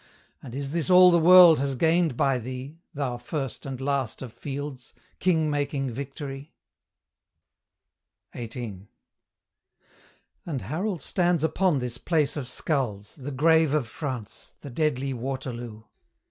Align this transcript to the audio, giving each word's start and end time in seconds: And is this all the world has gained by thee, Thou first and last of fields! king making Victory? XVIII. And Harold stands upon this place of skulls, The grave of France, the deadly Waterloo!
And 0.41 0.55
is 0.55 0.71
this 0.71 0.89
all 0.89 1.11
the 1.11 1.19
world 1.19 1.59
has 1.59 1.75
gained 1.75 2.17
by 2.17 2.39
thee, 2.39 2.79
Thou 2.91 3.17
first 3.17 3.67
and 3.67 3.79
last 3.79 4.23
of 4.23 4.33
fields! 4.33 4.95
king 5.19 5.47
making 5.47 5.91
Victory? 5.91 6.55
XVIII. 8.35 8.87
And 10.43 10.61
Harold 10.63 11.03
stands 11.03 11.43
upon 11.43 11.77
this 11.77 11.99
place 11.99 12.35
of 12.35 12.47
skulls, 12.47 13.13
The 13.13 13.29
grave 13.29 13.75
of 13.75 13.85
France, 13.87 14.53
the 14.61 14.71
deadly 14.71 15.13
Waterloo! 15.13 15.83